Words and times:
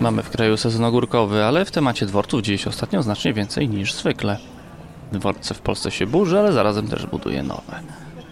Mamy 0.00 0.22
w 0.22 0.30
kraju 0.30 0.56
sezon 0.56 0.84
ogórkowy, 0.84 1.44
ale 1.44 1.64
w 1.64 1.70
temacie 1.70 2.06
dworców 2.06 2.42
dzieje 2.42 2.58
się 2.58 2.70
ostatnio 2.70 3.02
znacznie 3.02 3.32
więcej 3.32 3.68
niż 3.68 3.94
zwykle. 3.94 4.38
Dworce 5.12 5.54
w 5.54 5.60
Polsce 5.60 5.90
się 5.90 6.06
burzy, 6.06 6.38
ale 6.38 6.52
zarazem 6.52 6.88
też 6.88 7.06
buduje 7.06 7.42
nowe. 7.42 7.80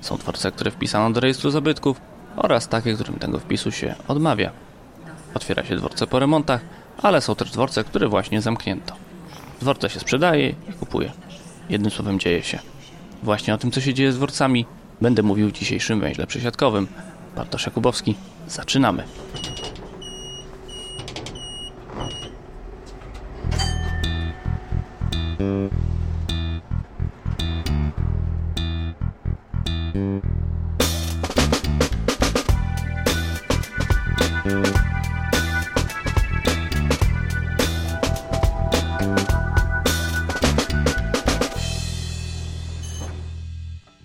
Są 0.00 0.16
dworce, 0.16 0.52
które 0.52 0.70
wpisano 0.70 1.10
do 1.10 1.20
rejestru 1.20 1.50
zabytków 1.50 2.00
oraz 2.36 2.68
takie, 2.68 2.94
którym 2.94 3.18
tego 3.18 3.38
wpisu 3.38 3.70
się 3.72 3.94
odmawia. 4.08 4.50
Otwiera 5.34 5.64
się 5.64 5.76
dworce 5.76 6.06
po 6.06 6.18
remontach, 6.18 6.60
ale 7.02 7.20
są 7.20 7.34
też 7.34 7.50
dworce, 7.50 7.84
które 7.84 8.08
właśnie 8.08 8.40
zamknięto. 8.40 8.94
Dworce 9.60 9.90
się 9.90 10.00
sprzedaje 10.00 10.48
i 10.48 10.72
kupuje. 10.80 11.12
Jednym 11.68 11.90
słowem 11.90 12.18
dzieje 12.18 12.42
się. 12.42 12.58
Właśnie 13.22 13.54
o 13.54 13.58
tym, 13.58 13.70
co 13.70 13.80
się 13.80 13.94
dzieje 13.94 14.12
z 14.12 14.16
dworcami, 14.16 14.66
będę 15.00 15.22
mówił 15.22 15.48
w 15.48 15.52
dzisiejszym 15.52 16.00
węźle 16.00 16.26
przesiadkowym. 16.26 16.86
Bartosz 17.36 17.66
Jakubowski, 17.66 18.14
zaczynamy. 18.48 19.04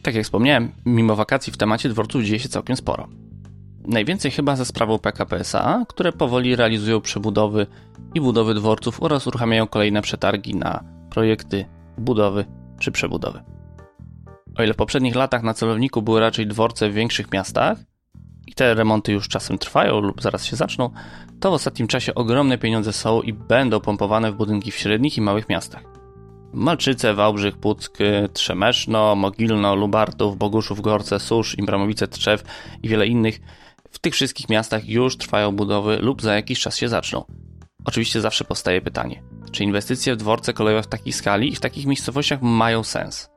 Tak 0.04 0.16
jak 0.16 0.24
wspomniałem, 0.24 0.72
mimo 0.86 1.16
wakacji 1.16 1.54
w 1.54 1.58
temacie 1.58 1.90
dworców 1.90 2.24
dzieje 2.24 2.40
się 2.40 2.50
całkiem 2.50 2.76
sporo. 2.76 3.08
Najwięcej 3.88 4.32
chyba 4.32 4.56
ze 4.56 4.66
sprawą 4.66 5.00
PKP 5.00 5.40
SA, 5.40 5.86
które 5.90 6.12
powoli 6.12 6.56
realizują 6.56 7.02
przebudowy 7.02 7.68
i 8.14 8.22
budowy 8.22 8.54
dworców 8.54 9.04
oraz 9.04 9.28
uruchamiają 9.28 9.68
kolejne 9.68 10.02
przetargi 10.02 10.56
na 10.56 10.84
projekty 11.10 11.66
budowy 11.98 12.46
czy 12.80 12.92
przebudowy. 12.92 13.53
O 14.58 14.64
ile 14.64 14.74
w 14.74 14.78
poprzednich 14.78 15.16
latach 15.16 15.44
na 15.44 15.54
celowniku 15.54 16.02
były 16.02 16.20
raczej 16.20 16.48
dworce 16.48 16.90
w 16.90 16.94
większych 16.94 17.32
miastach 17.32 17.78
i 18.48 18.54
te 18.54 18.74
remonty 18.74 19.12
już 19.12 19.28
czasem 19.28 19.58
trwają 19.58 20.00
lub 20.00 20.22
zaraz 20.22 20.46
się 20.46 20.56
zaczną, 20.56 20.90
to 21.40 21.52
w 21.52 21.54
ostatnim 21.54 21.88
czasie 21.88 22.16
ogromne 22.16 22.58
pieniądze 22.58 22.94
są 22.94 23.22
i 23.22 23.34
będą 23.34 23.80
pompowane 23.80 24.32
w 24.32 24.36
budynki 24.36 24.72
w 24.72 24.76
średnich 24.76 25.18
i 25.18 25.22
małych 25.22 25.50
miastach. 25.50 25.84
Malczyce, 26.54 27.14
Wałbrzych, 27.14 27.58
Puck, 27.58 27.98
Trzemeszno, 28.34 29.16
Mogilno, 29.16 29.76
Lubartów, 29.76 30.38
Boguszów, 30.38 30.82
Gorce, 30.82 31.20
Susz, 31.20 31.58
Imbramowice, 31.58 32.08
Trzew 32.08 32.44
i 32.84 32.90
wiele 32.90 33.08
innych. 33.08 33.40
W 33.92 34.00
tych 34.00 34.14
wszystkich 34.14 34.50
miastach 34.50 34.90
już 34.90 35.18
trwają 35.18 35.52
budowy 35.52 35.98
lub 35.98 36.22
za 36.22 36.36
jakiś 36.36 36.60
czas 36.60 36.78
się 36.78 36.90
zaczną. 36.90 37.26
Oczywiście 37.86 38.22
zawsze 38.22 38.46
powstaje 38.46 38.82
pytanie, 38.82 39.24
czy 39.52 39.64
inwestycje 39.64 40.14
w 40.14 40.18
dworce 40.18 40.54
kolejowe 40.54 40.84
w 40.84 40.88
takiej 40.88 41.14
skali 41.14 41.52
i 41.52 41.56
w 41.56 41.60
takich 41.60 41.86
miejscowościach 41.86 42.42
mają 42.42 42.84
sens? 42.84 43.33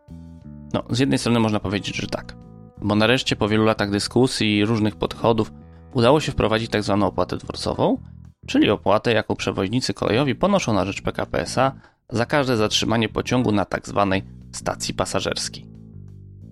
No, 0.76 0.84
z 0.90 0.98
jednej 0.98 1.18
strony 1.18 1.40
można 1.40 1.60
powiedzieć, 1.60 1.96
że 1.96 2.06
tak. 2.06 2.36
Bo 2.82 2.94
nareszcie 2.94 3.36
po 3.36 3.48
wielu 3.48 3.64
latach 3.64 3.90
dyskusji 3.90 4.56
i 4.56 4.64
różnych 4.64 4.96
podchodów 4.96 5.52
udało 5.94 6.20
się 6.20 6.32
wprowadzić 6.32 6.70
tzw. 6.70 6.96
Tak 7.00 7.08
opłatę 7.08 7.36
dworcową, 7.36 7.98
czyli 8.46 8.70
opłatę, 8.70 9.12
jaką 9.12 9.36
przewoźnicy 9.36 9.94
kolejowi 9.94 10.34
ponoszą 10.34 10.72
na 10.72 10.84
rzecz 10.84 11.02
PKP 11.02 11.40
SA 11.40 11.72
za 12.10 12.26
każde 12.26 12.56
zatrzymanie 12.56 13.08
pociągu 13.08 13.52
na 13.52 13.64
tzw. 13.64 14.08
Tak 14.10 14.22
stacji 14.52 14.94
pasażerskiej. 14.94 15.66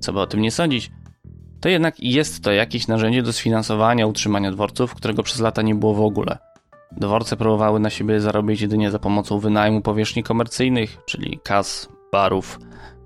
Co 0.00 0.12
by 0.12 0.20
o 0.20 0.26
tym 0.26 0.40
nie 0.40 0.50
sądzić, 0.50 0.90
to 1.60 1.68
jednak 1.68 2.00
jest 2.00 2.44
to 2.44 2.52
jakieś 2.52 2.88
narzędzie 2.88 3.22
do 3.22 3.32
sfinansowania 3.32 4.06
utrzymania 4.06 4.52
dworców, 4.52 4.94
którego 4.94 5.22
przez 5.22 5.40
lata 5.40 5.62
nie 5.62 5.74
było 5.74 5.94
w 5.94 6.00
ogóle. 6.00 6.38
Dworce 6.92 7.36
próbowały 7.36 7.80
na 7.80 7.90
siebie 7.90 8.20
zarobić 8.20 8.60
jedynie 8.60 8.90
za 8.90 8.98
pomocą 8.98 9.38
wynajmu 9.38 9.80
powierzchni 9.80 10.22
komercyjnych, 10.22 10.98
czyli 11.06 11.40
kas, 11.42 11.88
barów, 12.12 12.58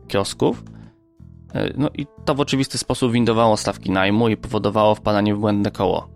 kiosków. 0.09 0.63
E, 1.55 1.73
no 1.77 1.91
i 1.95 2.07
to 2.25 2.35
w 2.35 2.41
oczywisty 2.41 2.79
sposób 2.79 3.13
windowało 3.13 3.57
stawki 3.57 3.91
najmu 3.91 4.29
i 4.29 4.37
powodowało 4.37 4.95
wpadanie 4.95 5.35
w 5.35 5.39
błędne 5.39 5.71
koło. 5.71 6.09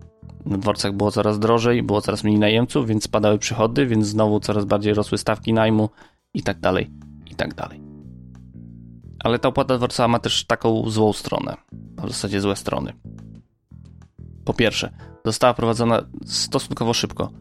Na 0.45 0.57
dworcach 0.57 0.93
było 0.93 1.11
coraz 1.11 1.39
drożej, 1.39 1.83
było 1.83 2.01
coraz 2.01 2.23
mniej 2.23 2.39
najemców, 2.39 2.87
więc 2.87 3.03
spadały 3.03 3.37
przychody, 3.37 3.87
więc 3.87 4.07
znowu 4.07 4.39
coraz 4.39 4.65
bardziej 4.65 4.93
rosły 4.93 5.17
stawki 5.17 5.53
najmu 5.53 5.89
i 6.33 6.43
tak 6.43 6.59
dalej, 6.59 6.91
i 7.31 7.35
tak 7.35 7.53
dalej. 7.53 7.81
Ale 9.19 9.39
ta 9.39 9.49
opłata 9.49 9.77
dworcowa 9.77 10.07
ma 10.07 10.19
też 10.19 10.45
taką 10.45 10.89
złą 10.89 11.13
stronę, 11.13 11.55
w 12.03 12.07
zasadzie 12.07 12.41
złe 12.41 12.55
strony. 12.55 12.93
Po 14.45 14.53
pierwsze, 14.53 14.93
została 15.25 15.53
prowadzona 15.53 16.01
stosunkowo 16.25 16.93
szybko. 16.93 17.31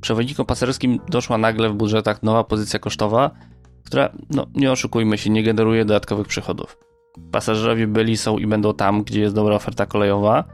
Przewoźnikom 0.00 0.46
pasażerskim 0.46 1.00
doszła 1.08 1.38
nagle 1.38 1.68
w 1.68 1.74
budżetach 1.74 2.22
nowa 2.22 2.44
pozycja 2.44 2.78
kosztowa, 2.78 3.30
która, 3.84 4.12
no 4.30 4.46
nie 4.54 4.72
oszukujmy 4.72 5.18
się, 5.18 5.30
nie 5.30 5.42
generuje 5.42 5.84
dodatkowych 5.84 6.26
przychodów. 6.26 6.85
Pasażerowie 7.32 7.86
byli, 7.86 8.16
są 8.16 8.38
i 8.38 8.46
będą 8.46 8.74
tam, 8.74 9.02
gdzie 9.02 9.20
jest 9.20 9.34
dobra 9.34 9.54
oferta 9.54 9.86
kolejowa, 9.86 10.44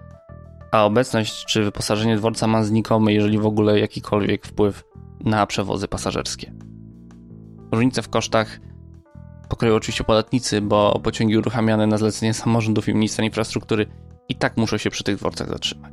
a 0.73 0.85
obecność 0.85 1.45
czy 1.45 1.65
wyposażenie 1.65 2.17
dworca 2.17 2.47
ma 2.47 2.65
znikomy, 2.65 3.13
jeżeli 3.13 3.39
w 3.39 3.47
ogóle 3.47 3.81
jakikolwiek 3.81 4.47
wpływ 4.47 4.85
na 5.21 5.47
przewozy 5.47 5.89
pasażerskie. 5.89 6.53
Różnice 7.73 8.03
w 8.03 8.09
kosztach 8.09 8.61
pokryją 9.49 9.75
oczywiście 9.75 10.05
podatnicy, 10.05 10.61
bo 10.61 11.01
pociągi 11.03 11.37
uruchamiane 11.37 11.87
na 11.87 11.99
zlecenie 11.99 12.35
samorządów 12.35 12.89
i 12.89 12.95
ministra 12.95 13.25
infrastruktury 13.25 13.87
i 14.29 14.35
tak 14.35 14.57
muszą 14.57 14.77
się 14.77 14.91
przy 14.91 15.05
tych 15.05 15.17
dworcach 15.17 15.49
zatrzymać. 15.49 15.93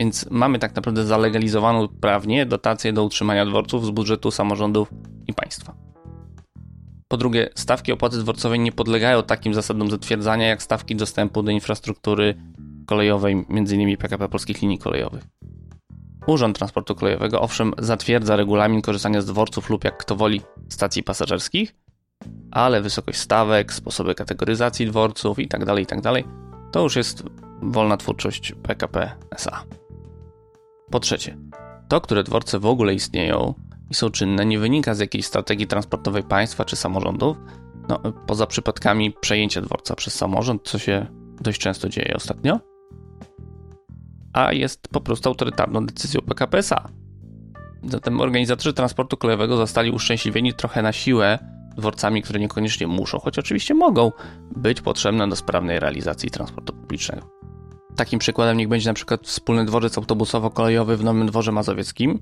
Więc 0.00 0.30
mamy 0.30 0.58
tak 0.58 0.76
naprawdę 0.76 1.04
zalegalizowaną 1.04 1.88
prawnie 1.88 2.46
dotację 2.46 2.92
do 2.92 3.04
utrzymania 3.04 3.46
dworców 3.46 3.86
z 3.86 3.90
budżetu 3.90 4.30
samorządów 4.30 4.90
i 5.26 5.34
państwa. 5.34 5.85
Po 7.08 7.16
drugie, 7.16 7.48
stawki 7.54 7.92
opłaty 7.92 8.18
dworcowej 8.18 8.60
nie 8.60 8.72
podlegają 8.72 9.22
takim 9.22 9.54
zasadom 9.54 9.90
zatwierdzania 9.90 10.46
jak 10.46 10.62
stawki 10.62 10.96
dostępu 10.96 11.42
do 11.42 11.50
infrastruktury 11.50 12.34
kolejowej, 12.86 13.46
m.in. 13.50 13.96
PKP 13.96 14.28
Polskich 14.28 14.62
Linii 14.62 14.78
Kolejowych. 14.78 15.24
Urząd 16.26 16.56
Transportu 16.56 16.94
Kolejowego 16.94 17.40
owszem 17.40 17.72
zatwierdza 17.78 18.36
regulamin 18.36 18.82
korzystania 18.82 19.20
z 19.20 19.26
dworców 19.26 19.70
lub 19.70 19.84
jak 19.84 19.98
kto 19.98 20.16
woli 20.16 20.40
stacji 20.68 21.02
pasażerskich, 21.02 21.74
ale 22.50 22.82
wysokość 22.82 23.18
stawek, 23.18 23.72
sposoby 23.72 24.14
kategoryzacji 24.14 24.86
dworców 24.86 25.38
itd., 25.38 25.66
tak 25.66 25.78
itd. 25.78 26.02
Tak 26.02 26.24
to 26.72 26.82
już 26.82 26.96
jest 26.96 27.22
wolna 27.62 27.96
twórczość 27.96 28.52
PKP 28.62 29.12
SA. 29.30 29.62
Po 30.90 31.00
trzecie, 31.00 31.36
to, 31.88 32.00
które 32.00 32.22
dworce 32.22 32.58
w 32.58 32.66
ogóle 32.66 32.94
istnieją 32.94 33.54
i 33.90 33.94
są 33.94 34.10
czynne, 34.10 34.46
nie 34.46 34.58
wynika 34.58 34.94
z 34.94 34.98
jakiejś 34.98 35.26
strategii 35.26 35.66
transportowej 35.66 36.22
państwa 36.22 36.64
czy 36.64 36.76
samorządów, 36.76 37.36
no, 37.88 37.98
poza 38.26 38.46
przypadkami 38.46 39.12
przejęcia 39.20 39.60
dworca 39.60 39.94
przez 39.94 40.14
samorząd, 40.14 40.62
co 40.64 40.78
się 40.78 41.06
dość 41.40 41.60
często 41.60 41.88
dzieje 41.88 42.14
ostatnio, 42.16 42.60
a 44.32 44.52
jest 44.52 44.88
po 44.88 45.00
prostu 45.00 45.28
autorytarną 45.28 45.86
decyzją 45.86 46.20
PKP 46.20 46.58
SA. 46.58 46.88
Zatem 47.82 48.20
organizatorzy 48.20 48.72
transportu 48.72 49.16
kolejowego 49.16 49.56
zostali 49.56 49.90
uszczęśliwieni 49.90 50.54
trochę 50.54 50.82
na 50.82 50.92
siłę 50.92 51.38
dworcami, 51.76 52.22
które 52.22 52.40
niekoniecznie 52.40 52.86
muszą, 52.86 53.18
choć 53.18 53.38
oczywiście 53.38 53.74
mogą 53.74 54.12
być 54.56 54.80
potrzebne 54.80 55.28
do 55.28 55.36
sprawnej 55.36 55.80
realizacji 55.80 56.30
transportu 56.30 56.72
publicznego. 56.72 57.36
Takim 57.96 58.18
przykładem 58.18 58.56
niech 58.56 58.68
będzie 58.68 58.90
na 58.90 58.94
przykład 58.94 59.26
wspólny 59.26 59.64
dworzec 59.64 59.98
autobusowo-kolejowy 59.98 60.96
w 60.96 61.04
Nowym 61.04 61.26
Dworze 61.26 61.52
Mazowieckim, 61.52 62.18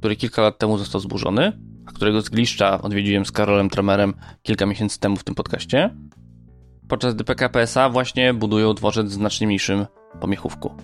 który 0.00 0.16
kilka 0.16 0.42
lat 0.42 0.58
temu 0.58 0.78
został 0.78 1.00
zburzony, 1.00 1.52
a 1.86 1.92
którego 1.92 2.20
zgliszcza 2.20 2.82
odwiedziłem 2.82 3.24
z 3.24 3.32
Karolem 3.32 3.70
Tremerem 3.70 4.14
kilka 4.42 4.66
miesięcy 4.66 5.00
temu 5.00 5.16
w 5.16 5.24
tym 5.24 5.34
podcaście, 5.34 5.96
podczas 6.88 7.14
gdy 7.14 7.24
PKP 7.24 7.60
SA 7.60 7.88
właśnie 7.88 8.34
budują 8.34 8.74
dworzec 8.74 9.06
w 9.06 9.12
znacznie 9.12 9.46
mniejszym 9.46 9.86
pomiechówku. 10.20 10.74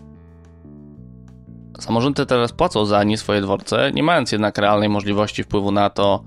Samorządy 1.81 2.27
teraz 2.27 2.53
płacą 2.53 2.87
za 2.87 3.05
nie 3.05 3.19
swoje 3.19 3.41
dworce, 3.41 3.91
nie 3.95 4.03
mając 4.03 4.33
jednak 4.33 4.59
realnej 4.59 4.89
możliwości 4.89 5.43
wpływu 5.43 5.73
na 5.73 5.91
to, 5.91 6.25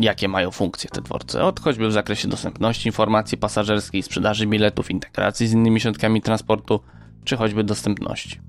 jakie 0.00 0.28
mają 0.28 0.50
funkcje 0.50 0.90
te 0.90 1.00
dworce, 1.00 1.44
od 1.44 1.60
choćby 1.60 1.88
w 1.88 1.92
zakresie 1.92 2.28
dostępności 2.28 2.88
informacji 2.88 3.38
pasażerskiej, 3.38 4.02
sprzedaży 4.02 4.46
biletów, 4.46 4.90
integracji 4.90 5.46
z 5.46 5.52
innymi 5.52 5.80
środkami 5.80 6.22
transportu, 6.22 6.80
czy 7.24 7.36
choćby 7.36 7.64
dostępności. 7.64 8.40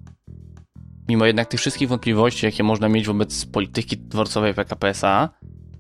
Mimo 1.10 1.26
jednak 1.26 1.48
tych 1.48 1.60
wszystkich 1.60 1.90
wątpliwości, 1.90 2.46
jakie 2.46 2.64
można 2.64 2.90
mieć 2.90 3.08
wobec 3.08 3.46
polityki 3.46 3.98
dworcowej 3.98 4.54
PKP 4.54 4.90
SA, 4.90 5.30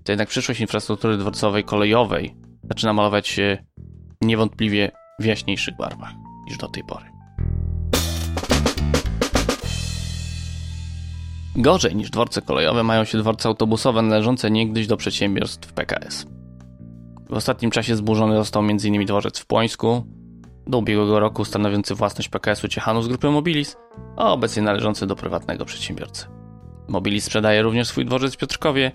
to 0.04 0.12
jednak 0.12 0.30
przyszłość 0.30 0.62
infrastruktury 0.62 1.18
dworcowej 1.18 1.64
kolejowej 1.64 2.36
zaczyna 2.64 2.94
malować 2.94 3.28
się 3.28 3.66
niewątpliwie 4.22 4.92
w 5.20 5.26
jaśniejszych 5.26 5.78
barwach 5.78 6.12
niż 6.48 6.58
do 6.58 6.68
tej 6.68 6.84
pory. 6.84 7.06
Gorzej 11.56 11.96
niż 11.96 12.10
dworce 12.10 12.42
kolejowe 12.42 12.84
mają 12.84 13.04
się 13.04 13.18
dworce 13.18 13.50
autobusowe 13.50 14.02
należące 14.02 14.52
niegdyś 14.52 14.88
do 14.88 14.98
przedsiębiorstw 14.98 15.74
PKS. 15.74 16.26
W 17.30 17.34
ostatnim 17.34 17.72
czasie 17.72 17.96
zburzony 17.96 18.36
został 18.36 18.64
m.in. 18.64 19.06
dworzec 19.06 19.40
w 19.40 19.46
Płońsku, 19.46 20.06
do 20.68 20.78
ubiegłego 20.78 21.20
roku 21.20 21.46
stanowiący 21.46 21.96
własność 21.96 22.30
PKS-u 22.30 22.68
Ciechanów 22.68 23.06
z 23.06 23.08
grupy 23.08 23.30
Mobilis, 23.30 23.78
a 24.18 24.32
obecnie 24.32 24.64
należący 24.64 25.08
do 25.08 25.16
prywatnego 25.16 25.66
przedsiębiorcy. 25.66 26.26
Mobili 26.88 27.22
sprzedaje 27.22 27.62
również 27.62 27.88
swój 27.88 28.06
dworzec 28.06 28.34
w 28.34 28.38
Piotrkowie, 28.38 28.92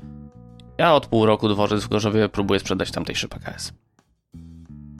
a 0.78 0.94
od 0.94 1.06
pół 1.06 1.26
roku 1.26 1.48
dworzec 1.48 1.84
w 1.84 1.88
Gorzowie 1.88 2.28
próbuje 2.28 2.60
sprzedać 2.60 2.90
tamtejszy 2.90 3.28
PKS. 3.28 3.72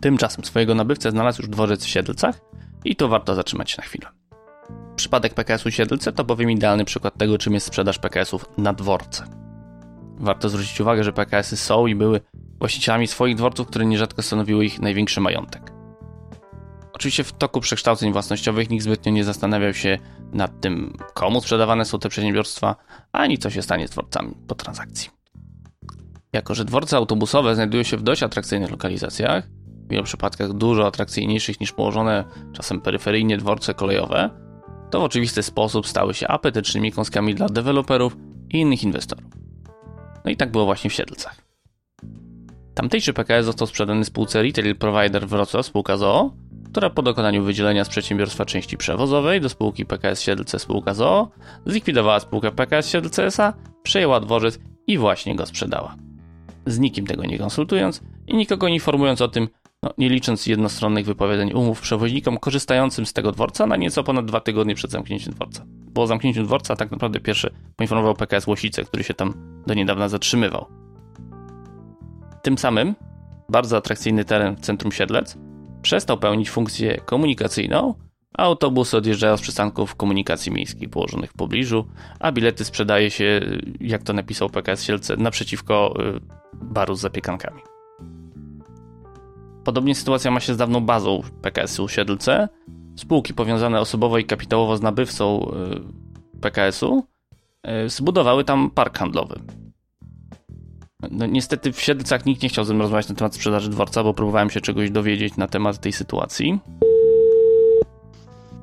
Tymczasem 0.00 0.44
swojego 0.44 0.75
nabywcę 0.75 1.11
znalazł 1.11 1.43
już 1.43 1.50
dworzec 1.50 1.84
w 1.84 1.88
Siedlcach 1.88 2.40
i 2.84 2.96
tu 2.96 3.08
warto 3.08 3.34
zatrzymać 3.34 3.70
się 3.70 3.76
na 3.78 3.84
chwilę. 3.84 4.06
Przypadek 4.96 5.34
PKS-u 5.34 5.70
Siedlce 5.70 6.12
to 6.12 6.25
bowiem 6.25 6.50
idealny 6.50 6.84
przykład 6.84 7.19
tego, 7.19 7.38
czym 7.38 7.55
jest 7.55 7.66
sprzedaż 7.66 7.99
PKS-ów 7.99 8.44
na 8.58 8.73
dworce. 8.73 9.25
Warto 10.19 10.49
zwrócić 10.49 10.81
uwagę, 10.81 11.05
że 11.05 11.12
PKS-y 11.12 11.56
są 11.56 11.87
i 11.87 11.94
były 11.94 12.20
właścicielami 12.58 13.06
swoich 13.06 13.37
dworców, 13.37 13.66
które 13.66 13.87
nierzadko 13.87 14.23
stanowiły 14.23 14.64
ich 14.64 14.81
największy 14.81 15.20
majątek. 15.20 15.69
Oczywiście 17.00 17.25
w 17.25 17.32
toku 17.32 17.61
przekształceń 17.61 18.12
własnościowych 18.12 18.70
nikt 18.70 18.85
zbytnio 18.85 19.12
nie 19.12 19.25
zastanawiał 19.25 19.75
się 19.75 19.99
nad 20.32 20.61
tym, 20.61 20.97
komu 21.14 21.41
sprzedawane 21.41 21.85
są 21.85 21.99
te 21.99 22.08
przedsiębiorstwa, 22.08 22.76
ani 23.12 23.38
co 23.38 23.50
się 23.50 23.62
stanie 23.62 23.88
z 23.88 23.91
dworcami 23.91 24.35
po 24.47 24.55
transakcji. 24.55 25.11
Jako, 26.32 26.55
że 26.55 26.64
dworce 26.64 26.97
autobusowe 26.97 27.55
znajdują 27.55 27.82
się 27.82 27.97
w 27.97 28.02
dość 28.02 28.23
atrakcyjnych 28.23 28.70
lokalizacjach, 28.70 29.49
w 29.87 29.91
wielu 29.91 30.05
przypadkach 30.05 30.52
dużo 30.52 30.87
atrakcyjniejszych 30.87 31.61
niż 31.61 31.73
położone 31.73 32.25
czasem 32.52 32.81
peryferyjnie 32.81 33.37
dworce 33.37 33.75
kolejowe, 33.75 34.31
to 34.91 35.00
w 35.00 35.05
oczywisty 35.05 35.43
sposób 35.43 35.87
stały 35.87 36.14
się 36.14 36.29
apetycznymi 36.29 36.93
kąskami 36.93 37.35
dla 37.35 37.47
deweloperów 37.47 38.17
i 38.50 38.61
innych 38.61 38.82
inwestorów. 38.82 39.31
No 40.25 40.31
i 40.31 40.37
tak 40.37 40.52
było 40.52 40.64
właśnie 40.64 40.91
w 40.91 40.93
Siedlcach. 40.93 41.37
Tamtejszy 42.75 43.12
PKS 43.12 43.47
został 43.47 43.67
sprzedany 43.67 44.05
spółce 44.05 44.43
Retail 44.43 44.76
Provider 44.76 45.29
Wrocław 45.29 45.67
spółka 45.67 45.97
ZOO, 45.97 46.32
która 46.70 46.90
po 46.90 47.02
dokonaniu 47.02 47.44
wydzielenia 47.44 47.84
z 47.84 47.88
przedsiębiorstwa 47.88 48.44
części 48.44 48.76
przewozowej 48.76 49.40
do 49.40 49.49
spółki 49.49 49.87
PKS 49.87 50.20
Siedlce 50.20 50.58
spółka 50.58 50.94
ZOO 50.94 51.28
zlikwidowała 51.67 52.20
spółkę 52.20 52.50
PKS 52.50 52.88
Siedlce 52.88 53.25
SA, 53.26 53.52
przejęła 53.82 54.20
dworzec 54.20 54.58
i 54.87 54.99
właśnie 54.99 55.37
go 55.37 55.46
sprzedała. 55.46 55.96
Z 56.67 56.78
nikim 56.78 57.06
tego 57.06 57.25
nie 57.25 57.38
konsultując 57.38 58.02
i 58.26 58.37
nikogo 58.37 58.69
nie 58.69 58.75
informując 58.75 59.20
o 59.20 59.28
tym, 59.28 59.49
no, 59.82 59.90
nie 59.99 60.08
licząc 60.08 60.46
jednostronnych 60.46 61.06
wypowiedzeń 61.06 61.52
umów 61.52 61.81
przewoźnikom 61.81 62.38
korzystającym 62.38 63.06
z 63.06 63.12
tego 63.12 63.32
dworca 63.32 63.66
na 63.66 63.76
nieco 63.76 64.05
ponad 64.05 64.26
dwa 64.26 64.40
tygodnie 64.40 64.75
przed 64.75 64.90
zamknięciem 64.90 65.34
dworca. 65.34 65.64
Po 65.94 66.06
zamknięciu 66.06 66.43
dworca 66.43 66.76
tak 66.76 66.90
naprawdę 66.90 67.20
pierwszy 67.20 67.50
poinformował 67.76 68.14
PKS 68.14 68.46
Łosice, 68.46 68.84
który 68.84 69.05
się 69.05 69.14
tam 69.14 69.34
do 69.66 69.75
niedawna 69.75 70.08
zatrzymywał. 70.08 70.66
Tym 72.43 72.58
samym 72.58 72.94
bardzo 73.49 73.76
atrakcyjny 73.76 74.25
teren 74.25 74.56
w 74.56 74.61
centrum 74.61 74.93
Siedlec 74.93 75.38
przestał 75.82 76.18
pełnić 76.18 76.50
funkcję 76.50 77.00
komunikacyjną, 77.00 77.94
a 78.38 78.42
autobusy 78.42 78.96
odjeżdżają 78.96 79.36
z 79.36 79.40
przystanków 79.40 79.94
komunikacji 79.94 80.52
miejskiej 80.52 80.88
położonych 80.88 81.30
w 81.30 81.34
pobliżu, 81.34 81.86
a 82.20 82.32
bilety 82.32 82.64
sprzedaje 82.64 83.10
się, 83.10 83.40
jak 83.80 84.02
to 84.02 84.12
napisał 84.12 84.50
PKS 84.50 84.82
Sielce, 84.82 85.16
naprzeciwko 85.16 85.94
y, 86.16 86.20
baru 86.54 86.94
z 86.94 87.00
zapiekankami. 87.00 87.60
Podobnie 89.64 89.94
sytuacja 89.94 90.30
ma 90.30 90.40
się 90.40 90.54
z 90.54 90.56
dawną 90.56 90.80
bazą 90.80 91.22
PKS-u 91.42 91.88
Siedlce. 91.88 92.48
Spółki 92.96 93.34
powiązane 93.34 93.80
osobowo 93.80 94.18
i 94.18 94.24
kapitałowo 94.24 94.76
z 94.76 94.82
nabywcą 94.82 95.50
y, 96.34 96.40
PKS-u 96.40 97.06
y, 97.84 97.88
zbudowały 97.88 98.44
tam 98.44 98.70
park 98.70 98.98
handlowy. 98.98 99.40
No, 101.11 101.26
niestety 101.26 101.73
w 101.73 101.81
Siedlcach 101.81 102.26
nikt 102.26 102.43
nie 102.43 102.49
chciał 102.49 102.64
ze 102.64 102.75
mną 102.75 102.82
rozmawiać 102.82 103.08
na 103.08 103.14
temat 103.14 103.35
sprzedaży 103.35 103.70
dworca, 103.70 104.05
bo 104.05 104.14
próbowałem 104.14 104.50
się 104.50 104.61
czegoś 104.61 104.91
dowiedzieć 104.91 105.37
na 105.37 105.49
temat 105.49 105.81
tej 105.81 105.93
sytuacji. 105.93 106.58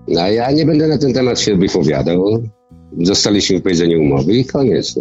No 0.07 0.27
ja 0.27 0.51
nie 0.51 0.65
będę 0.65 0.87
na 0.87 0.97
ten 0.97 1.13
temat 1.13 1.39
się 1.39 1.55
wypowiadał. 1.55 2.43
Zostaliśmy 3.01 3.55
wypowiedzeni 3.55 3.97
umowy 3.97 4.33
i 4.33 4.45
koniec. 4.45 4.99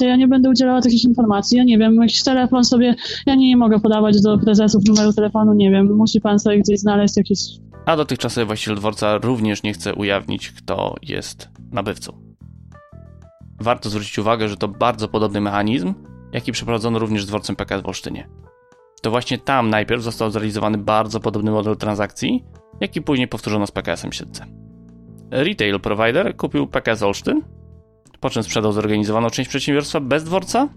Ja 0.00 0.16
nie 0.16 0.28
będę 0.28 0.50
udzielała 0.50 0.80
takich 0.82 1.04
informacji. 1.04 1.58
Ja 1.58 1.64
nie 1.64 1.78
wiem, 1.78 1.94
jakiś 1.94 2.22
telefon 2.22 2.64
sobie, 2.64 2.94
ja 3.26 3.34
nie, 3.34 3.48
nie 3.48 3.56
mogę 3.56 3.80
podawać 3.80 4.22
do 4.22 4.38
prezesów 4.38 4.84
numeru 4.88 5.12
telefonu, 5.12 5.54
nie 5.54 5.70
wiem, 5.70 5.96
musi 5.96 6.20
pan 6.20 6.38
sobie 6.38 6.58
gdzieś 6.58 6.80
znaleźć 6.80 7.16
jakieś. 7.16 7.40
A 7.86 7.96
dotychczasowy 7.96 8.46
właściciel 8.46 8.76
dworca 8.76 9.18
również 9.18 9.62
nie 9.62 9.72
chce 9.72 9.94
ujawnić, 9.94 10.50
kto 10.50 10.94
jest 11.02 11.48
nabywcą. 11.72 12.29
Warto 13.60 13.90
zwrócić 13.90 14.18
uwagę, 14.18 14.48
że 14.48 14.56
to 14.56 14.68
bardzo 14.68 15.08
podobny 15.08 15.40
mechanizm, 15.40 15.94
jaki 16.32 16.52
przeprowadzono 16.52 16.98
również 16.98 17.24
z 17.24 17.26
dworcem 17.26 17.56
PKS 17.56 17.82
w 17.82 17.86
Olsztynie. 17.86 18.28
To 19.02 19.10
właśnie 19.10 19.38
tam 19.38 19.70
najpierw 19.70 20.02
został 20.02 20.30
zrealizowany 20.30 20.78
bardzo 20.78 21.20
podobny 21.20 21.50
model 21.50 21.76
transakcji, 21.76 22.44
jaki 22.80 23.02
później 23.02 23.28
powtórzono 23.28 23.66
z 23.66 23.70
PKS-em 23.70 24.12
Siedlce. 24.12 24.46
Retail 25.30 25.80
provider 25.80 26.36
kupił 26.36 26.66
PKS 26.66 27.02
Olsztyn, 27.02 27.42
po 28.20 28.30
czym 28.30 28.42
sprzedał 28.42 28.72
zorganizowaną 28.72 29.30
część 29.30 29.48
przedsiębiorstwa 29.48 30.00
bez 30.00 30.24
dworca, 30.24 30.68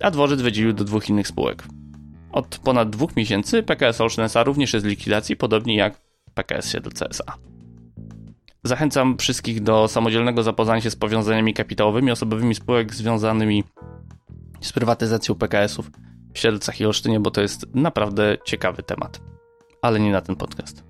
a 0.00 0.10
dworzec 0.10 0.40
wydzielił 0.40 0.72
do 0.72 0.84
dwóch 0.84 1.08
innych 1.08 1.28
spółek. 1.28 1.64
Od 2.32 2.58
ponad 2.58 2.90
dwóch 2.90 3.16
miesięcy 3.16 3.62
PKS 3.62 4.00
Olsztyn 4.00 4.24
SA 4.24 4.42
również 4.42 4.72
jest 4.72 4.86
w 4.86 4.88
likwidacji, 4.88 5.36
podobnie 5.36 5.76
jak 5.76 6.00
PKS 6.34 6.72
Siedlce 6.72 7.10
SA. 7.10 7.51
Zachęcam 8.64 9.18
wszystkich 9.18 9.62
do 9.62 9.88
samodzielnego 9.88 10.42
zapoznania 10.42 10.80
się 10.80 10.90
z 10.90 10.96
powiązaniami 10.96 11.54
kapitałowymi 11.54 12.10
osobowymi 12.10 12.54
spółek 12.54 12.94
związanymi 12.94 13.64
z 14.60 14.72
prywatyzacją 14.72 15.34
PKS-ów 15.34 15.90
w 16.34 16.38
Siedlcach 16.38 16.80
i 16.80 16.86
Olsztynie, 16.86 17.20
bo 17.20 17.30
to 17.30 17.40
jest 17.40 17.66
naprawdę 17.74 18.36
ciekawy 18.44 18.82
temat. 18.82 19.20
Ale 19.82 20.00
nie 20.00 20.12
na 20.12 20.20
ten 20.20 20.36
podcast. 20.36 20.84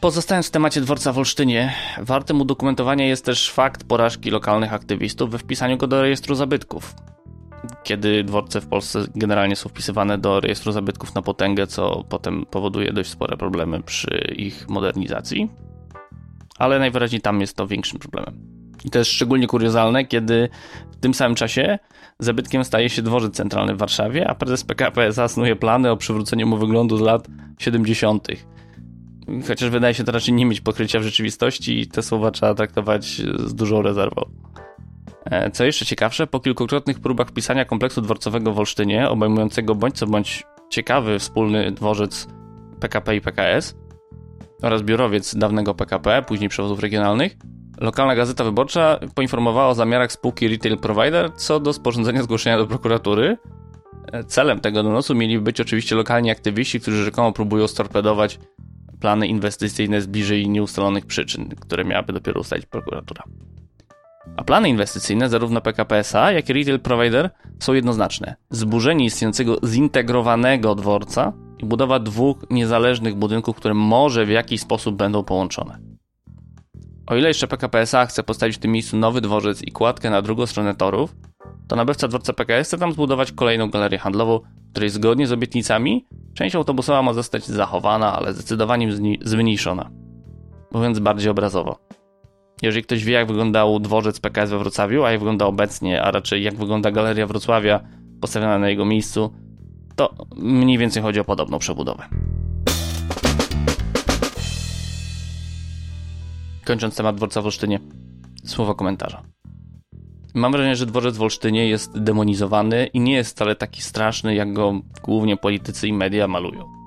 Pozostając 0.00 0.48
w 0.48 0.50
temacie 0.50 0.80
dworca 0.80 1.12
w 1.12 1.18
Olsztynie, 1.18 1.74
wartym 1.98 2.40
udokumentowania 2.40 3.06
jest 3.06 3.24
też 3.24 3.50
fakt 3.50 3.84
porażki 3.84 4.30
lokalnych 4.30 4.72
aktywistów 4.72 5.30
we 5.30 5.38
wpisaniu 5.38 5.76
go 5.76 5.86
do 5.86 6.02
rejestru 6.02 6.34
zabytków. 6.34 6.94
Kiedy 7.82 8.24
dworce 8.24 8.60
w 8.60 8.66
Polsce 8.66 9.04
generalnie 9.14 9.56
są 9.56 9.68
wpisywane 9.68 10.18
do 10.18 10.40
rejestru 10.40 10.72
zabytków 10.72 11.14
na 11.14 11.22
potęgę, 11.22 11.66
co 11.66 12.04
potem 12.08 12.46
powoduje 12.50 12.92
dość 12.92 13.10
spore 13.10 13.36
problemy 13.36 13.82
przy 13.82 14.34
ich 14.36 14.68
modernizacji. 14.68 15.50
Ale 16.58 16.78
najwyraźniej 16.78 17.20
tam 17.20 17.40
jest 17.40 17.56
to 17.56 17.66
większym 17.66 17.98
problemem. 17.98 18.62
I 18.84 18.90
to 18.90 18.98
jest 18.98 19.10
szczególnie 19.10 19.46
kuriozalne, 19.46 20.04
kiedy 20.04 20.48
w 20.92 20.96
tym 20.96 21.14
samym 21.14 21.34
czasie 21.34 21.78
zabytkiem 22.18 22.64
staje 22.64 22.90
się 22.90 23.02
dworzec 23.02 23.34
centralny 23.34 23.74
w 23.74 23.78
Warszawie, 23.78 24.28
a 24.28 24.34
prezes 24.34 24.64
PKP 24.64 25.12
zasnuje 25.12 25.56
plany 25.56 25.90
o 25.90 25.96
przywróceniu 25.96 26.46
mu 26.46 26.56
wyglądu 26.56 26.96
z 26.96 27.00
lat 27.00 27.28
70. 27.58 28.28
Chociaż 29.48 29.70
wydaje 29.70 29.94
się 29.94 30.04
to 30.04 30.12
raczej 30.12 30.34
nie 30.34 30.46
mieć 30.46 30.60
pokrycia 30.60 31.00
w 31.00 31.02
rzeczywistości 31.02 31.80
i 31.80 31.86
te 31.86 32.02
słowa 32.02 32.30
trzeba 32.30 32.54
traktować 32.54 33.22
z 33.44 33.54
dużą 33.54 33.82
rezerwą. 33.82 34.22
E, 35.32 35.50
co 35.50 35.64
jeszcze 35.64 35.86
ciekawsze, 35.86 36.26
po 36.26 36.40
kilkukrotnych 36.40 37.00
próbach 37.00 37.28
wpisania 37.28 37.64
kompleksu 37.64 38.02
dworcowego 38.02 38.52
w 38.52 38.58
Olsztynie, 38.58 39.08
obejmującego 39.08 39.74
bądź 39.74 39.98
co 39.98 40.06
bądź 40.06 40.44
ciekawy 40.70 41.18
wspólny 41.18 41.70
dworzec 41.70 42.28
PKP 42.80 43.16
i 43.16 43.20
PKS 43.20 43.76
oraz 44.62 44.82
biurowiec 44.82 45.34
dawnego 45.34 45.74
PKP, 45.74 46.22
później 46.22 46.48
przewozów 46.48 46.80
regionalnych, 46.80 47.36
lokalna 47.80 48.14
gazeta 48.14 48.44
wyborcza 48.44 49.00
poinformowała 49.14 49.68
o 49.68 49.74
zamiarach 49.74 50.12
spółki 50.12 50.48
Retail 50.48 50.78
Provider 50.78 51.32
co 51.36 51.60
do 51.60 51.72
sporządzenia 51.72 52.22
zgłoszenia 52.22 52.58
do 52.58 52.66
prokuratury. 52.66 53.36
E, 54.12 54.24
celem 54.24 54.60
tego 54.60 54.82
donosu 54.82 55.14
mieli 55.14 55.38
być 55.38 55.60
oczywiście 55.60 55.96
lokalni 55.96 56.30
aktywiści, 56.30 56.80
którzy 56.80 57.04
rzekomo 57.04 57.32
próbują 57.32 57.68
storpedować 57.68 58.38
plany 59.00 59.26
inwestycyjne 59.26 60.00
z 60.00 60.06
bliżej 60.06 60.48
nieustalonych 60.48 61.06
przyczyn, 61.06 61.48
które 61.48 61.84
miałaby 61.84 62.12
dopiero 62.12 62.40
ustalić 62.40 62.66
prokuratura. 62.66 63.22
A 64.36 64.44
plany 64.44 64.68
inwestycyjne 64.68 65.28
zarówno 65.28 65.60
PKP 65.60 65.98
SA, 65.98 66.32
jak 66.32 66.48
i 66.48 66.52
Retail 66.52 66.80
Provider 66.80 67.30
są 67.58 67.72
jednoznaczne. 67.72 68.34
Zburzenie 68.50 69.04
istniejącego 69.04 69.56
zintegrowanego 69.64 70.74
dworca 70.74 71.32
i 71.58 71.66
budowa 71.66 71.98
dwóch 71.98 72.36
niezależnych 72.50 73.14
budynków, 73.14 73.56
które 73.56 73.74
może 73.74 74.26
w 74.26 74.28
jakiś 74.28 74.60
sposób 74.60 74.96
będą 74.96 75.24
połączone. 75.24 75.78
O 77.06 77.16
ile 77.16 77.28
jeszcze 77.28 77.48
PKP 77.48 77.80
SA 77.80 78.06
chce 78.06 78.22
postawić 78.22 78.56
w 78.56 78.60
tym 78.60 78.72
miejscu 78.72 78.96
nowy 78.96 79.20
dworzec 79.20 79.62
i 79.62 79.72
kładkę 79.72 80.10
na 80.10 80.22
drugą 80.22 80.46
stronę 80.46 80.74
torów, 80.74 81.14
to 81.68 81.76
nabywca 81.76 82.08
dworca 82.08 82.32
PKS 82.32 82.66
chce 82.66 82.78
tam 82.78 82.92
zbudować 82.92 83.32
kolejną 83.32 83.70
galerię 83.70 83.98
handlową, 83.98 84.40
której 84.70 84.90
zgodnie 84.90 85.26
z 85.26 85.32
obietnicami 85.32 86.06
część 86.34 86.56
autobusowa 86.56 87.02
ma 87.02 87.12
zostać 87.12 87.46
zachowana, 87.46 88.12
ale 88.16 88.34
zdecydowanie 88.34 88.92
zmniejszona. 89.22 89.90
Mówiąc 90.72 90.98
bardziej 90.98 91.30
obrazowo. 91.30 91.78
Jeżeli 92.62 92.82
ktoś 92.82 93.04
wie, 93.04 93.12
jak 93.12 93.26
wyglądał 93.26 93.80
dworzec 93.80 94.20
PKS 94.20 94.50
we 94.50 94.58
Wrocławiu, 94.58 95.04
a 95.04 95.10
jak 95.10 95.20
wygląda 95.20 95.46
obecnie, 95.46 96.02
a 96.02 96.10
raczej 96.10 96.42
jak 96.42 96.56
wygląda 96.56 96.90
galeria 96.90 97.26
Wrocławia 97.26 97.80
postawiona 98.20 98.58
na 98.58 98.68
jego 98.68 98.84
miejscu, 98.84 99.32
to 99.96 100.14
mniej 100.36 100.78
więcej 100.78 101.02
chodzi 101.02 101.20
o 101.20 101.24
podobną 101.24 101.58
przebudowę. 101.58 102.08
Kończąc 106.64 106.96
temat 106.96 107.16
dworca 107.16 107.42
w 107.42 107.44
Olsztynie, 107.44 107.80
słowo 108.44 108.74
komentarza. 108.74 109.22
Mam 110.34 110.52
wrażenie, 110.52 110.76
że 110.76 110.86
dworzec 110.86 111.16
w 111.16 111.22
Olsztynie 111.22 111.68
jest 111.68 111.98
demonizowany 111.98 112.86
i 112.86 113.00
nie 113.00 113.12
jest 113.12 113.30
wcale 113.30 113.56
taki 113.56 113.82
straszny, 113.82 114.34
jak 114.34 114.52
go 114.52 114.80
głównie 115.02 115.36
politycy 115.36 115.88
i 115.88 115.92
media 115.92 116.28
malują. 116.28 116.81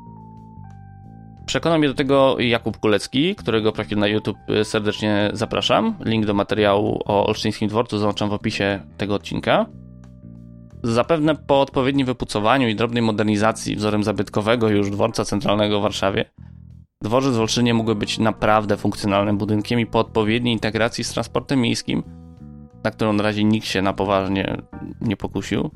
Przekonał 1.55 1.79
mnie 1.79 1.87
do 1.87 1.93
tego 1.93 2.39
Jakub 2.39 2.77
Kulecki, 2.77 3.35
którego 3.35 3.71
profil 3.71 3.97
na 3.97 4.07
YouTube 4.07 4.37
serdecznie 4.63 5.29
zapraszam. 5.33 5.95
Link 6.05 6.25
do 6.25 6.33
materiału 6.33 6.99
o 7.05 7.27
Olsztyńskim 7.27 7.69
Dworcu 7.69 7.97
załączam 7.97 8.29
w 8.29 8.33
opisie 8.33 8.79
tego 8.97 9.15
odcinka. 9.15 9.65
Zapewne 10.83 11.35
po 11.35 11.61
odpowiednim 11.61 12.07
wypucowaniu 12.07 12.67
i 12.67 12.75
drobnej 12.75 13.03
modernizacji 13.03 13.75
wzorem 13.75 14.03
zabytkowego 14.03 14.69
już 14.69 14.89
dworca 14.89 15.25
centralnego 15.25 15.79
w 15.79 15.83
Warszawie, 15.83 16.25
dworzec 17.01 17.35
w 17.35 17.39
Olsztynie 17.39 17.73
mógłby 17.73 17.95
być 17.95 18.19
naprawdę 18.19 18.77
funkcjonalnym 18.77 19.37
budynkiem 19.37 19.79
i 19.79 19.85
po 19.85 19.99
odpowiedniej 19.99 20.53
integracji 20.53 21.03
z 21.03 21.11
transportem 21.11 21.61
miejskim, 21.61 22.03
na 22.83 22.91
którą 22.91 23.13
na 23.13 23.23
razie 23.23 23.43
nikt 23.43 23.67
się 23.67 23.81
na 23.81 23.93
poważnie 23.93 24.57
nie 25.01 25.17
pokusił, 25.17 25.71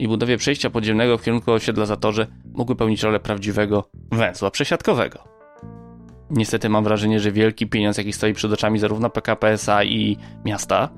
i 0.00 0.08
budowie 0.08 0.36
przejścia 0.36 0.70
podziemnego 0.70 1.18
w 1.18 1.22
kierunku 1.22 1.52
osiedla 1.52 1.86
Zatorze 1.86 2.26
mógłby 2.54 2.76
pełnić 2.76 3.02
rolę 3.02 3.20
prawdziwego 3.20 3.90
węzła 4.12 4.50
przesiadkowego. 4.50 5.18
Niestety 6.30 6.68
mam 6.68 6.84
wrażenie, 6.84 7.20
że 7.20 7.32
wielki 7.32 7.66
pieniądz, 7.66 7.98
jaki 7.98 8.12
stoi 8.12 8.34
przed 8.34 8.52
oczami 8.52 8.78
zarówno 8.78 9.10
PKP 9.10 9.48
SA 9.48 9.84
i 9.84 10.16
miasta, 10.44 10.88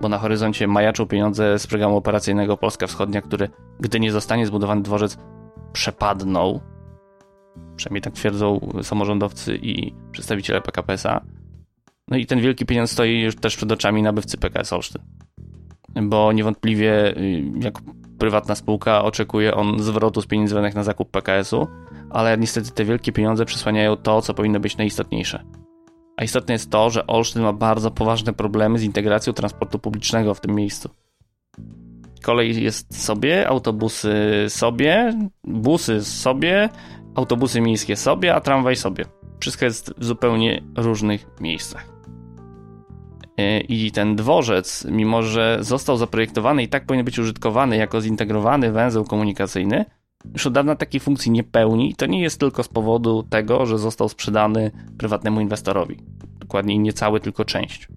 bo 0.00 0.08
na 0.08 0.18
horyzoncie 0.18 0.66
majaczą 0.66 1.06
pieniądze 1.06 1.58
z 1.58 1.66
programu 1.66 1.96
operacyjnego 1.96 2.56
Polska 2.56 2.86
Wschodnia, 2.86 3.22
który, 3.22 3.48
gdy 3.80 4.00
nie 4.00 4.12
zostanie 4.12 4.46
zbudowany 4.46 4.82
dworzec, 4.82 5.18
przepadną. 5.72 6.60
Przynajmniej 7.76 8.02
tak 8.02 8.12
twierdzą 8.12 8.70
samorządowcy 8.82 9.56
i 9.56 9.94
przedstawiciele 10.12 10.60
PKP 10.60 10.92
SA. 10.92 11.24
No 12.08 12.16
i 12.16 12.26
ten 12.26 12.40
wielki 12.40 12.66
pieniądz 12.66 12.90
stoi 12.90 13.20
już 13.20 13.36
też 13.36 13.56
przed 13.56 13.72
oczami 13.72 14.02
nabywcy 14.02 14.38
PKS 14.38 14.72
Olsztyn. 14.72 15.02
Bo 16.02 16.32
niewątpliwie, 16.32 17.16
y, 17.16 17.42
jak 17.60 17.74
prywatna 18.22 18.54
spółka, 18.54 19.04
oczekuje 19.04 19.54
on 19.54 19.82
zwrotu 19.82 20.22
z 20.22 20.26
pieniędzy 20.26 20.54
wydanych 20.54 20.74
na 20.74 20.82
zakup 20.82 21.10
PKS-u, 21.10 21.66
ale 22.10 22.38
niestety 22.38 22.70
te 22.70 22.84
wielkie 22.84 23.12
pieniądze 23.12 23.44
przysłaniają 23.44 23.96
to, 23.96 24.22
co 24.22 24.34
powinno 24.34 24.60
być 24.60 24.76
najistotniejsze. 24.76 25.44
A 26.16 26.24
istotne 26.24 26.54
jest 26.54 26.70
to, 26.70 26.90
że 26.90 27.06
Olsztyn 27.06 27.42
ma 27.42 27.52
bardzo 27.52 27.90
poważne 27.90 28.32
problemy 28.32 28.78
z 28.78 28.82
integracją 28.82 29.32
transportu 29.32 29.78
publicznego 29.78 30.34
w 30.34 30.40
tym 30.40 30.54
miejscu. 30.54 30.90
Kolej 32.22 32.62
jest 32.62 33.04
sobie, 33.04 33.48
autobusy 33.48 34.14
sobie, 34.48 35.14
busy 35.44 36.04
sobie, 36.04 36.68
autobusy 37.14 37.60
miejskie 37.60 37.96
sobie, 37.96 38.34
a 38.34 38.40
tramwaj 38.40 38.76
sobie. 38.76 39.04
Wszystko 39.40 39.64
jest 39.64 39.94
w 39.98 40.04
zupełnie 40.04 40.62
różnych 40.76 41.26
miejscach. 41.40 41.91
E, 43.38 43.60
I 43.60 43.90
ten 43.90 44.16
dworzec, 44.16 44.86
mimo 44.90 45.22
że 45.22 45.58
został 45.60 45.96
zaprojektowany 45.96 46.62
i 46.62 46.68
tak 46.68 46.86
powinien 46.86 47.04
być 47.04 47.18
użytkowany 47.18 47.76
jako 47.76 48.00
zintegrowany 48.00 48.72
węzeł 48.72 49.04
komunikacyjny, 49.04 49.84
już 50.32 50.46
od 50.46 50.52
dawna 50.52 50.76
takiej 50.76 51.00
funkcji 51.00 51.30
nie 51.30 51.42
pełni 51.42 51.90
i 51.90 51.94
to 51.94 52.06
nie 52.06 52.22
jest 52.22 52.40
tylko 52.40 52.62
z 52.62 52.68
powodu 52.68 53.22
tego, 53.22 53.66
że 53.66 53.78
został 53.78 54.08
sprzedany 54.08 54.70
prywatnemu 54.98 55.40
inwestorowi. 55.40 55.96
Dokładniej 56.38 56.78
nie 56.78 56.92
cały, 56.92 57.20
tylko 57.20 57.44
część. 57.44 57.88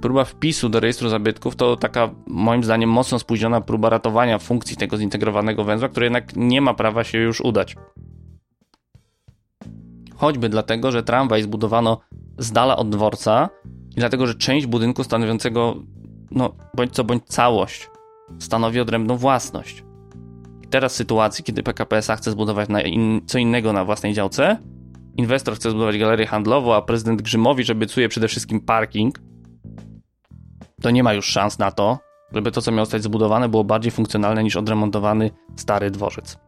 Próba 0.00 0.24
wpisu 0.24 0.68
do 0.68 0.80
rejestru 0.80 1.08
zabytków 1.08 1.56
to 1.56 1.76
taka, 1.76 2.10
moim 2.26 2.64
zdaniem, 2.64 2.90
mocno 2.90 3.18
spóźniona 3.18 3.60
próba 3.60 3.90
ratowania 3.90 4.38
funkcji 4.38 4.76
tego 4.76 4.96
zintegrowanego 4.96 5.64
węzła, 5.64 5.88
który 5.88 6.06
jednak 6.06 6.36
nie 6.36 6.60
ma 6.60 6.74
prawa 6.74 7.04
się 7.04 7.18
już 7.18 7.40
udać. 7.40 7.76
Choćby 10.16 10.48
dlatego, 10.48 10.92
że 10.92 11.02
tramwaj 11.02 11.42
zbudowano 11.42 12.00
z 12.38 12.52
dala 12.52 12.76
od 12.76 12.88
dworca 12.88 13.48
i 13.96 14.00
dlatego, 14.00 14.26
że 14.26 14.34
część 14.34 14.66
budynku 14.66 15.04
stanowiącego, 15.04 15.76
no, 16.30 16.52
bądź 16.74 16.92
co 16.92 17.04
bądź 17.04 17.24
całość, 17.24 17.90
stanowi 18.38 18.80
odrębną 18.80 19.16
własność. 19.16 19.84
I 20.64 20.68
teraz 20.68 20.92
w 20.92 20.96
sytuacji, 20.96 21.44
kiedy 21.44 21.62
PKP 21.62 21.96
SA 21.96 22.16
chce 22.16 22.30
zbudować 22.30 22.68
in, 22.84 23.20
co 23.26 23.38
innego 23.38 23.72
na 23.72 23.84
własnej 23.84 24.14
działce, 24.14 24.58
inwestor 25.16 25.54
chce 25.54 25.70
zbudować 25.70 25.98
galerię 25.98 26.26
handlową, 26.26 26.74
a 26.74 26.82
prezydent 26.82 27.22
Grzymowicz 27.22 27.70
obiecuje 27.70 28.08
przede 28.08 28.28
wszystkim 28.28 28.60
parking, 28.60 29.20
to 30.82 30.90
nie 30.90 31.02
ma 31.02 31.12
już 31.12 31.26
szans 31.26 31.58
na 31.58 31.70
to, 31.70 31.98
żeby 32.32 32.52
to, 32.52 32.62
co 32.62 32.72
miało 32.72 32.84
zostać 32.84 33.02
zbudowane, 33.02 33.48
było 33.48 33.64
bardziej 33.64 33.92
funkcjonalne 33.92 34.44
niż 34.44 34.56
odremontowany 34.56 35.30
stary 35.56 35.90
dworzec. 35.90 36.38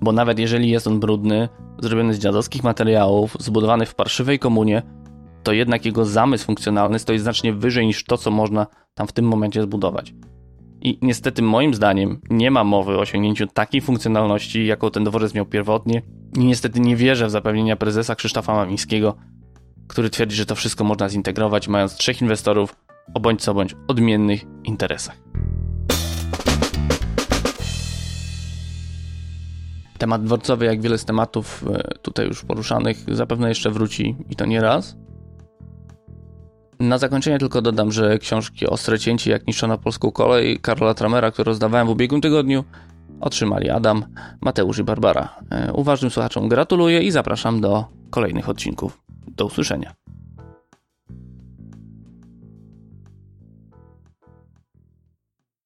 Bo 0.00 0.12
nawet 0.12 0.38
jeżeli 0.38 0.70
jest 0.70 0.86
on 0.86 1.00
brudny, 1.00 1.48
zrobiony 1.78 2.14
z 2.14 2.18
dziadowskich 2.18 2.64
materiałów, 2.64 3.36
zbudowany 3.40 3.86
w 3.86 3.94
parszywej 3.94 4.38
komunie, 4.38 4.82
to 5.44 5.52
jednak 5.52 5.84
jego 5.84 6.04
zamysł 6.04 6.46
funkcjonalny 6.46 6.98
stoi 6.98 7.18
znacznie 7.18 7.52
wyżej 7.52 7.86
niż 7.86 8.04
to, 8.04 8.18
co 8.18 8.30
można 8.30 8.66
tam 8.94 9.06
w 9.06 9.12
tym 9.12 9.24
momencie 9.24 9.62
zbudować. 9.62 10.14
I 10.80 10.98
niestety 11.02 11.42
moim 11.42 11.74
zdaniem 11.74 12.20
nie 12.30 12.50
ma 12.50 12.64
mowy 12.64 12.96
o 12.96 13.00
osiągnięciu 13.00 13.46
takiej 13.46 13.80
funkcjonalności, 13.80 14.66
jaką 14.66 14.90
ten 14.90 15.04
dworzec 15.04 15.34
miał 15.34 15.46
pierwotnie 15.46 16.02
i 16.36 16.44
niestety 16.44 16.80
nie 16.80 16.96
wierzę 16.96 17.26
w 17.26 17.30
zapewnienia 17.30 17.76
prezesa 17.76 18.14
Krzysztofa 18.14 18.54
Mamińskiego, 18.54 19.14
który 19.88 20.10
twierdzi, 20.10 20.36
że 20.36 20.46
to 20.46 20.54
wszystko 20.54 20.84
można 20.84 21.08
zintegrować, 21.08 21.68
mając 21.68 21.94
trzech 21.94 22.22
inwestorów 22.22 22.76
o 23.14 23.20
bądź 23.20 23.42
co 23.42 23.54
bądź 23.54 23.74
odmiennych 23.88 24.44
interesach. 24.64 25.16
Temat 29.98 30.24
dworcowy, 30.24 30.64
jak 30.64 30.82
wiele 30.82 30.98
z 30.98 31.04
tematów 31.04 31.64
e, 31.70 31.98
tutaj 32.02 32.26
już 32.26 32.44
poruszanych, 32.44 32.96
zapewne 33.08 33.48
jeszcze 33.48 33.70
wróci 33.70 34.16
i 34.30 34.36
to 34.36 34.46
nie 34.46 34.60
raz. 34.60 35.03
Na 36.88 36.98
zakończenie 36.98 37.38
tylko 37.38 37.62
dodam, 37.62 37.92
że 37.92 38.18
książki 38.18 38.66
Ostre 38.66 38.98
cięcie 38.98 39.30
jak 39.30 39.46
niszczono 39.46 39.78
polską 39.78 40.10
kolej 40.10 40.60
Karola 40.60 40.94
Tramera, 40.94 41.30
które 41.30 41.44
rozdawałem 41.44 41.86
w 41.86 41.90
ubiegłym 41.90 42.20
tygodniu, 42.20 42.64
otrzymali 43.20 43.70
Adam, 43.70 44.04
Mateusz 44.40 44.78
i 44.78 44.84
Barbara. 44.84 45.36
E, 45.50 45.72
uważnym 45.72 46.10
słuchaczom 46.10 46.48
gratuluję 46.48 47.02
i 47.02 47.10
zapraszam 47.10 47.60
do 47.60 47.84
kolejnych 48.10 48.48
odcinków. 48.48 49.00
Do 49.26 49.46
usłyszenia. 49.46 50.03